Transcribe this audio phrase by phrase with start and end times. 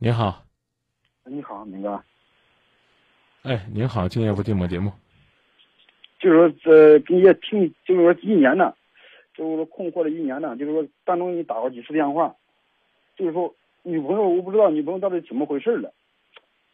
[0.00, 0.44] 您好，
[1.24, 2.00] 你好，明哥。
[3.42, 4.92] 哎，您好，今夜不寂寞节目。
[6.20, 8.72] 就是说，这给你也听，就是说一年呢，
[9.34, 12.32] 就是说困惑了一年呢，就是说当中你打过几次电话，
[13.16, 15.92] 就是说女朋友，我不知道女朋友到底怎么回事了。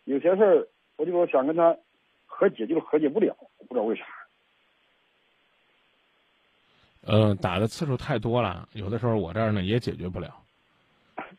[0.04, 1.74] 有些事儿，我就说想跟她
[2.26, 4.04] 和解，就是和解不了，我不知道为啥。
[7.00, 10.36] 呃，打的次数太多了，有的时候我这儿呢也解决不了，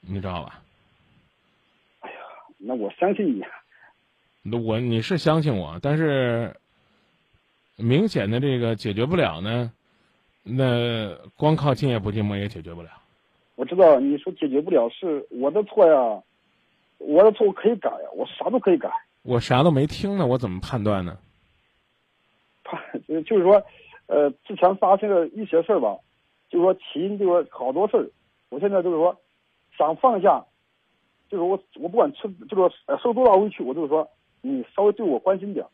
[0.01, 0.63] 你知道吧？
[2.57, 3.43] 那我相信你。
[4.43, 6.55] 那我你是相信我，但是
[7.77, 9.71] 明显的这个解决不了呢，
[10.43, 12.89] 那光靠今夜不寂寞也解决不了。
[13.55, 16.23] 我知道你说解决不了是我的错呀，
[16.97, 18.89] 我的错可以改呀，我啥都可以改。
[19.23, 21.17] 我啥都没听呢，我怎么判断呢？
[22.63, 22.79] 判
[23.25, 23.63] 就是说。
[24.07, 25.97] 呃，之前发生的一些事儿吧，
[26.47, 28.07] 就是说起因就是说好多事儿，
[28.49, 29.19] 我现在就是说
[29.75, 30.45] 想放下，
[31.29, 34.09] 就是我我不管吃，就是说受多大委屈，我就是说
[34.41, 35.65] 你稍微对我关心点，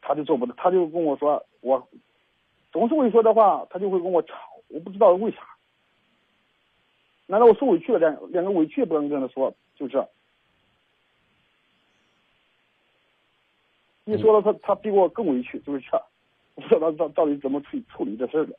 [0.00, 1.88] 他就做不到，他就跟我说我
[2.72, 4.34] 总是会说的话，他就会跟我吵，
[4.68, 5.38] 我不知道为啥，
[7.26, 10.08] 难道我受委屈了，两两个委屈也不能跟他说，就这，
[14.04, 16.00] 一说了他他比我更委屈，就是这。
[16.58, 18.58] 不知道他到到底怎么处处理这事儿的，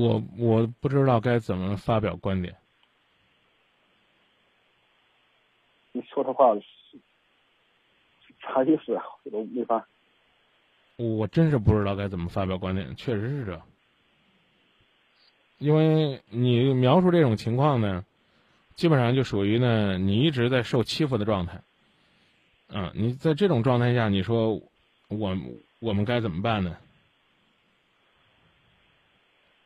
[0.00, 2.56] 我我不知道该怎么发表观点。
[5.92, 6.62] 你说的话是
[8.40, 9.02] 啥意思啊？
[9.24, 9.86] 我都没法。
[10.96, 13.62] 我真是不知道该怎么发表观点，确实是这。
[15.58, 18.04] 因为你描述这种情况呢，
[18.74, 21.60] 基本上就属于呢，你一直在受欺负的状态。
[22.68, 24.60] 嗯，你在这种状态下，你说
[25.08, 25.36] 我
[25.80, 26.76] 我们该怎么办呢？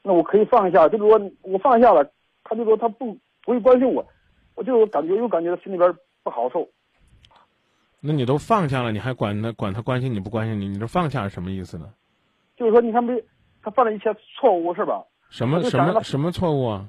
[0.09, 2.09] 那我可以放下，就是说我放下了，
[2.45, 3.13] 他就说他不
[3.43, 4.07] 不会关心我，
[4.55, 6.69] 我就感觉又感觉心里边不好受。
[7.99, 10.69] 那你都放下了，你还管他管他关心你不关心你？
[10.69, 11.93] 你这放下是什么意思呢？
[12.57, 13.21] 就是说，你看没，
[13.61, 15.05] 他犯了一些错误是吧？
[15.29, 16.89] 什么什么什么错误啊？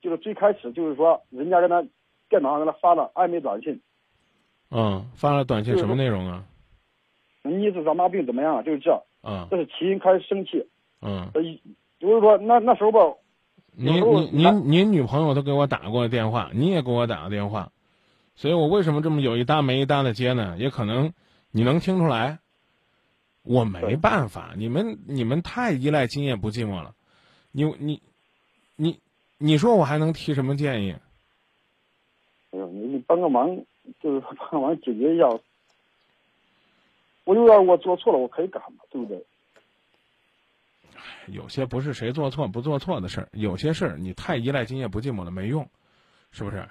[0.00, 1.80] 就是最开始就是说，人家跟他
[2.28, 3.80] 电脑上给他发了暧昧短信。
[4.72, 6.44] 嗯，发了短信什么内容啊？
[7.44, 8.64] 你是长大病怎么样？
[8.64, 9.00] 就是这。
[9.22, 9.46] 嗯。
[9.48, 10.66] 这是起因，开始生气。
[11.00, 11.30] 嗯。
[12.02, 12.98] 就是说，那那时候吧。
[13.74, 17.70] 您您您您女朋友都给我打过电话，你也给我打过电话，
[18.34, 20.56] 所以我为什么这么有一搭没一搭的接呢？
[20.58, 21.12] 也可能
[21.52, 22.40] 你能听出来，
[23.44, 26.94] 我没办法，你们你们太依赖今夜不寂寞了，
[27.52, 28.02] 你你
[28.76, 28.98] 你
[29.38, 30.94] 你说我还能提什么建议？
[32.50, 33.64] 哎呦，你你帮个忙。
[34.00, 35.28] 就是帮忙解决一下，
[37.24, 39.20] 我又要我做错了，我可以改嘛，对不对？
[41.26, 45.68] 有些不是谁做错不做错的事儿，有些事儿你太依赖今夜不寂寞了没用，
[46.30, 46.68] 是不是？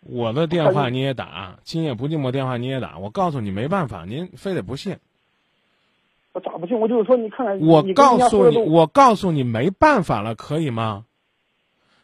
[0.00, 4.98] 我的电话你也打，今夜不寂寞电话你也打，我告诉你没办法，您非得不信。
[6.32, 6.80] 我咋不信？
[6.80, 11.04] 我就是说，你看看，我告诉你，我告诉你没办法了，可以吗？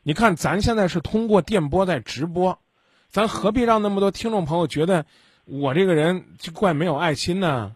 [0.02, 2.58] 你看，咱现在是通过电波在直播。
[3.08, 5.06] 咱何必让那么多听众朋友觉得
[5.46, 7.74] 我这个人就怪没有爱心呢？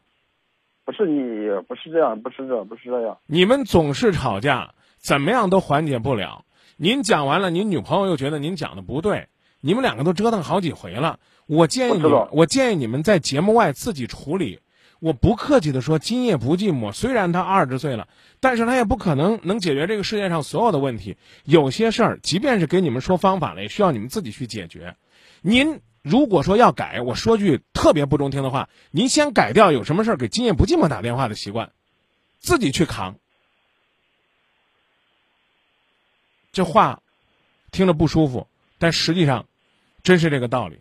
[0.85, 3.19] 不是你，不是这样，不是这，不是这样。
[3.27, 6.45] 你们总是吵架，怎么样都缓解不了。
[6.77, 9.29] 您讲完了，您女朋友又觉得您讲的不对，
[9.61, 11.21] 你们两个都折腾好几回了。
[11.47, 14.61] 我建议你，我建议你们在节目外自己处理。
[15.01, 16.93] 我不客气的说，今夜不寂寞。
[16.93, 18.07] 虽然他二十岁了，
[18.39, 21.17] 但是他也不可能能解决这个世界上所有的问题。
[21.45, 24.95] 有些事儿，即便是给你们说方法了，也需要你们自己去解决。
[25.41, 31.71] 您如果说要改，我说句特别不中听的话，您先改掉有什么事儿给今夜不寂寞打电话的习惯，
[32.41, 33.17] 自己去扛。
[36.51, 37.01] 这话
[37.71, 38.49] 听着不舒服，
[38.79, 39.47] 但实际上
[40.03, 40.81] 真是这个道理，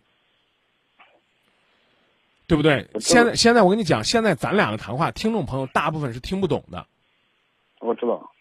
[2.48, 2.90] 对不对？
[3.00, 6.88] 现在现在我跟你讲，现在咱俩的谈话，听众朋友大部分是听不懂的。
[7.78, 8.32] 我知道，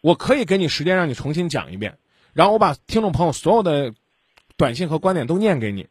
[0.00, 1.98] 我可以给你时间让你重新讲一遍，
[2.32, 3.94] 然后我把听众朋友所有的。
[4.58, 5.86] 短信和观点都念给你，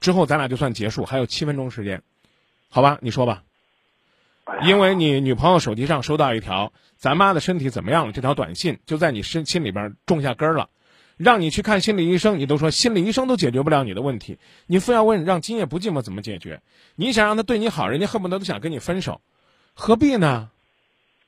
[0.00, 2.02] 之后咱俩就算结束，还有七分钟时间，
[2.70, 2.98] 好吧？
[3.02, 3.42] 你说吧。
[4.62, 10.68] 因为你女朋友手机上收到一条“咱妈的身体怎么样了”这条短信，就在你身心里边种下根了，
[11.16, 14.38] 让你去看心理医生，你都说心理医生都解决不了你的问题，
[14.68, 16.60] 你非要问让今夜不寂寞怎么解决？
[16.94, 19.20] 你想让他对你好，人家恨不得都想跟你分手，
[19.74, 20.48] 何必呢？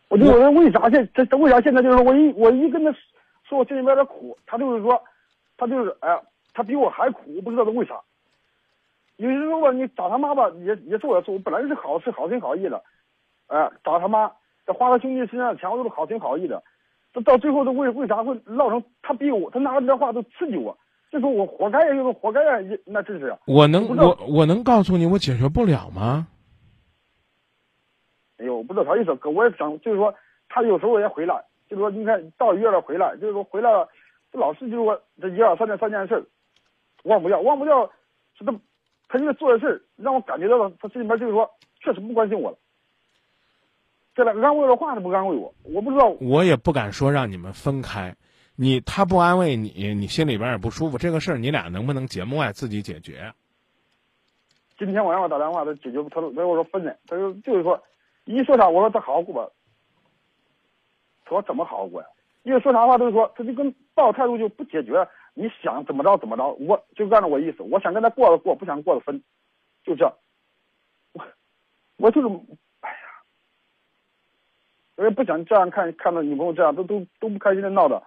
[0.06, 2.92] 我就问为啥现这为啥现在就是我一我一跟他
[3.48, 5.02] 说我心里边的苦，他就是说
[5.56, 6.20] 他就是哎呀。
[6.58, 8.00] 他比我还苦，我不知道他为啥。
[9.14, 11.32] 有人说吧，你找他妈吧，也也是我的错。
[11.32, 12.82] 我本来是好是好心好意的，
[13.46, 14.28] 哎，找他妈，
[14.66, 16.60] 这花他兄弟身上的钱，我都是好心好意的。
[17.12, 20.76] 这到最后都为为啥会闹成他逼我，他拿这话都刺激我，
[21.12, 23.32] 就说我活该呀，就是活该呀，那真是。
[23.46, 26.26] 我能我我能告诉你，我解决不了吗？
[28.38, 30.12] 哎呦，我不知道啥意思，哥我也想，就是说
[30.48, 33.88] 他有时候也回来，就是说你看到月了回来，就是说回来了，
[34.32, 36.24] 老是就是说这一二三件三件事，
[37.08, 37.90] 忘不掉，忘不掉，
[38.38, 38.54] 是他
[39.08, 41.50] 他因为做的事儿让我感觉到了，他心里面就是说
[41.80, 42.58] 确实不关心我了。
[44.14, 46.08] 这个安慰的话都不安慰我，我不知道。
[46.20, 48.14] 我也不敢说让你们分开，
[48.56, 50.98] 你他不安慰你，你心里边也不舒服。
[50.98, 53.32] 这个事儿你俩能不能节目外自己解决？
[54.76, 57.82] 今天晚上我打电话，他解决不，他他我说分了，他说就是说，
[58.24, 59.50] 一说啥我说他好好过吧。
[61.24, 62.08] 他说怎么好好过呀？
[62.48, 69.22] 因为说啥话都是说，他就跟抱态度就不解决，你想怎么着怎么着，我就按照我意思，我想跟他过了过，不想过了分，
[69.84, 70.10] 就这。
[71.12, 71.22] 我
[71.98, 72.28] 我就是。
[72.80, 72.96] 哎呀
[74.96, 78.02] 我也不想这样看，看到女朋友这样，都都都不开心的闹的。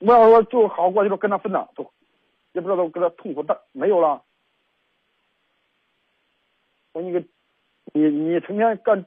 [0.00, 1.90] 我要说就好过，就说跟他分了，都
[2.52, 4.22] 也不知道都跟他痛苦的没有了。
[6.92, 7.24] 我你个，
[7.94, 9.06] 你你成天干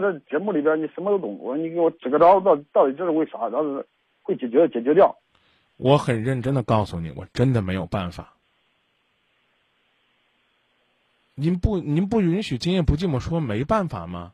[0.00, 1.38] 在这节目里边，你什么都懂。
[1.38, 3.48] 我说你给我支个招，到到底这是为啥？
[3.48, 3.84] 然后
[4.22, 5.16] 会解决解决掉。
[5.76, 8.34] 我很认真的告诉你，我真的没有办法。
[11.34, 14.32] 您不，您不允许今夜不寂寞说没办法吗？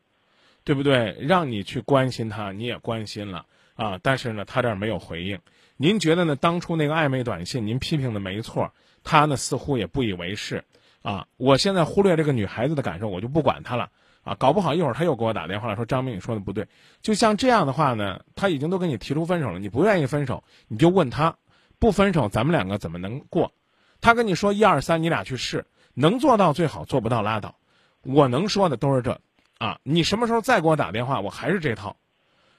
[0.64, 1.16] 对不对？
[1.20, 5.38] 让你去关心他，你也关心了啊，但是呢，他这儿没有回应。
[5.78, 6.36] 您觉得呢？
[6.36, 8.70] 当初那个暧昧短信，您批评的没错，
[9.02, 10.62] 他呢似乎也不以为是
[11.02, 11.26] 啊。
[11.36, 13.90] 我现在忽略这个女孩子的感受，我就不管她了
[14.22, 14.34] 啊。
[14.34, 16.68] 搞不好一会儿他又给我打电话了，说张明你说的不对。
[17.02, 21.36] 就像这样的话呢，他已经都跟你提出分手了，你不愿意分手，你就问他，
[21.78, 23.52] 不分手咱们两个怎么能过？
[24.00, 25.66] 他跟你说一二三，你俩去试。
[25.92, 27.56] 能做到最好，做不到拉倒。
[28.02, 29.20] 我能说的都是这，
[29.58, 31.96] 啊，你什么时候再给我打电话，我还是这套。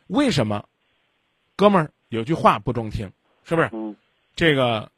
[0.07, 0.65] 为什么？
[1.55, 3.11] 哥们儿有句话不中听，
[3.43, 3.69] 是不是？
[3.71, 3.95] 嗯。
[4.35, 4.91] 这个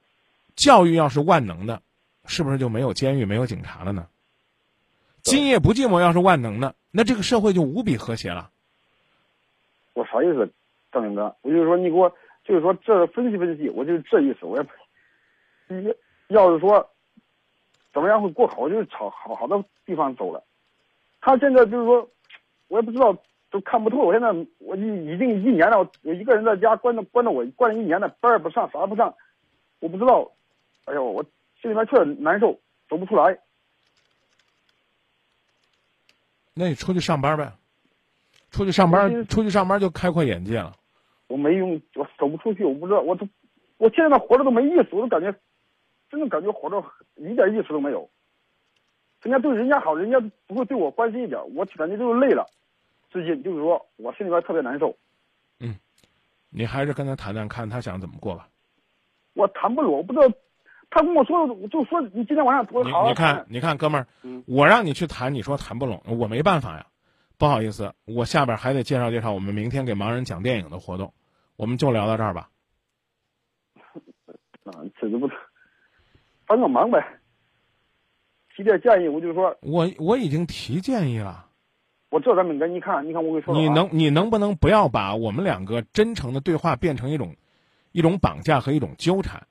[0.56, 1.82] 教育要是万能的，
[2.26, 4.08] 是不是就没有监狱、没有警察了呢？
[5.22, 8.50] 今夜不寂寞要是万能的，那这个社会就无比和谐了。
[9.94, 10.52] 我啥意思，
[10.92, 11.36] 张明哥？
[11.42, 12.10] 我就是说你给我，
[12.44, 14.46] 就是说这分析分析，我就是这意思。
[14.46, 14.66] 我也，
[15.68, 15.94] 你
[16.28, 16.90] 要是说。
[17.94, 18.58] 怎么样会过好？
[18.62, 20.44] 我就是朝好好的地方走了。
[21.22, 22.10] 他现在就是说，
[22.68, 23.16] 我也不知道，
[23.52, 23.98] 都看不透。
[23.98, 29.14] 我现在我已已经一年了，我一个人在家关着关着我关了一年了，班也不上，啥也不上。
[29.80, 30.32] 我不知道，
[30.86, 31.24] 哎呦，我
[31.64, 33.40] 心里面确实难受，走不出来。
[36.54, 37.54] 那你出去上班呗，
[38.52, 40.76] 出去上班，出去上班就开阔眼界了。
[41.28, 43.26] 我没用，我走不出去，我不知道，我都，
[43.78, 45.34] 我现在活着都没意思，我都感觉。
[46.10, 46.84] 真的感觉活着
[47.16, 48.08] 一点意思都没有，
[49.24, 52.46] 人家对人家好，人家不会对我关心一点，我感觉就是累了。
[53.10, 54.96] 最近就是说我心里边特别难受。
[55.60, 55.76] 嗯，
[56.52, 58.48] 你还是跟他谈谈，看他想怎么过吧。
[59.34, 60.28] 我谈不拢，我不知道。
[60.94, 63.08] 他跟我说，就说你今天晚上我好。
[63.08, 64.08] 你看，你看，哥们儿，
[64.46, 66.86] 我让你去谈，你说谈不拢，我没办法呀。
[67.40, 71.12] 不好意思，我下边还得介绍介绍我们明天给盲人讲电影的活动，
[71.56, 72.48] 我们就聊到这儿吧。
[74.66, 75.28] 啊，这都不。
[76.46, 77.04] 帮个忙呗，
[78.56, 81.48] 提点建议，我就说，我我已经提建议了，
[82.12, 87.36] 我这咱们跟你看，你看我跟你说，你能你能不能不要把我们两个真诚的对话变成一种
[87.94, 89.42] 一种绑架和一种纠缠？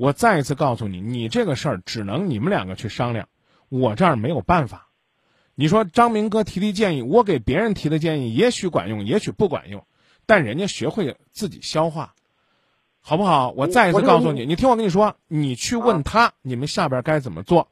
[0.00, 3.28] 我再一次告诉你，你这个事儿只能你们两个去商量，
[3.68, 4.88] 我这儿没有办法。
[5.54, 9.84] 你说张明哥提的建议，我给别人提的建议也许管用，也许不管用，
[10.24, 12.14] 但人家学会自己消化。
[13.02, 13.50] 好不好？
[13.50, 17.68] 我再一次告诉你，你听我跟你说，你去问他，你们下边该怎么做，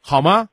[0.00, 0.48] 好吗？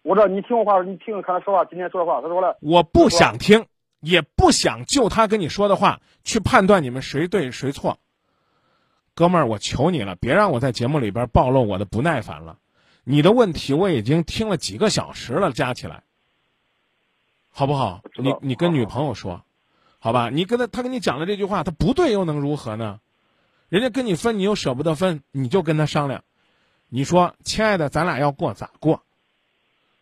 [0.00, 3.66] 我这你听我话，你听看他说话，今天说的话，他说了，我不想听，
[4.00, 7.98] 也不想就他跟你说的话去判断你们谁对谁错。
[9.14, 12.58] 哥们儿，我求你了，别让我在节目里边暴露我的不耐烦了。
[13.04, 16.02] 你的问题我已经听了几个小时了，加起来，
[17.50, 18.02] 好不好？
[18.16, 19.44] 你你跟女朋友说。
[19.98, 22.98] 好吧，你跟他，他跟你讲了这句话，他不对又能如何呢？
[23.68, 26.24] 人家跟你分，你又舍不得分，你就跟他商量。
[26.88, 29.02] 你说，亲爱的，咱俩要过咋过？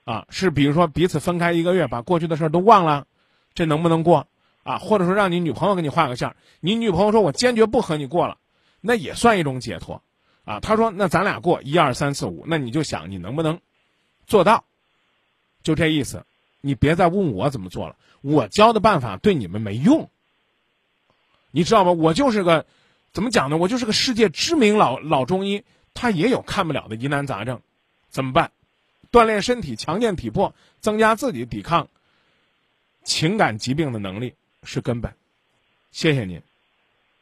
[0.05, 3.07] 啊，是比如说彼此分开一个月，把过去的事儿都忘了，
[3.53, 4.27] 这能不能过？
[4.63, 8.39] 啊，或者说让你女朋友给你画个线，你女朋友说我坚决不和你过了，
[8.81, 10.03] 那也算一种解脱。
[10.45, 13.61] 啊，他说那咱俩过一二三四五，那你就想你能不能
[14.27, 14.65] 做到？
[15.63, 16.25] 就这意思。
[16.63, 20.11] 你别再问我怎么做了，我教的办法对你们没用。
[21.51, 21.93] 你知道吗？
[21.93, 22.67] 我就是个，
[23.13, 23.57] 怎么讲呢？
[23.57, 27.63] 我就是个世界知名老老中医，他也有看不了的疑难杂症，
[28.11, 28.53] 怎么办？
[29.11, 31.89] 锻炼身体，强健体魄，增加自己抵抗
[33.05, 35.15] 情感疾病的能力是根本。
[35.93, 36.43] 谢谢您。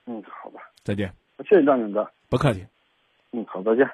[0.06, 0.60] 嗯，好吧。
[0.82, 1.17] 再见。
[1.44, 2.10] 谢谢张勇哥。
[2.28, 2.66] 不客气。
[3.32, 3.88] 嗯，好，再见。